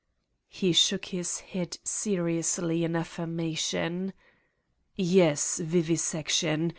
[0.49, 4.13] He shook his head seriously in affirmation.
[4.95, 6.69] "Yes, vivisection.